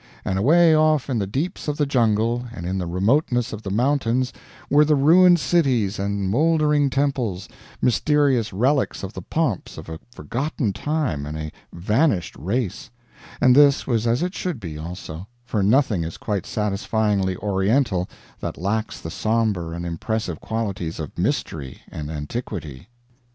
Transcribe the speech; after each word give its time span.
And 0.25 0.39
away 0.39 0.73
off 0.73 1.11
in 1.11 1.19
the 1.19 1.27
deeps 1.27 1.67
of 1.67 1.77
the 1.77 1.85
jungle 1.85 2.43
and 2.51 2.65
in 2.65 2.79
the 2.79 2.87
remotenesses 2.87 3.53
of 3.53 3.61
the 3.61 3.69
mountains 3.69 4.33
were 4.67 4.83
the 4.83 4.95
ruined 4.95 5.39
cities 5.39 5.99
and 5.99 6.27
mouldering 6.27 6.89
temples, 6.89 7.47
mysterious 7.83 8.51
relics 8.51 9.03
of 9.03 9.13
the 9.13 9.21
pomps 9.21 9.77
of 9.77 9.89
a 9.89 9.99
forgotten 10.09 10.73
time 10.73 11.27
and 11.27 11.37
a 11.37 11.51
vanished 11.71 12.35
race 12.35 12.89
and 13.39 13.55
this 13.55 13.85
was 13.85 14.07
as 14.07 14.23
it 14.23 14.33
should 14.33 14.59
be, 14.59 14.75
also, 14.75 15.27
for 15.45 15.61
nothing 15.61 16.03
is 16.03 16.17
quite 16.17 16.47
satisfyingly 16.47 17.37
Oriental 17.37 18.09
that 18.39 18.57
lacks 18.57 18.99
the 18.99 19.11
somber 19.11 19.71
and 19.71 19.85
impressive 19.85 20.41
qualities 20.41 20.99
of 20.99 21.15
mystery 21.15 21.83
and 21.91 22.09
antiquity. 22.09 22.89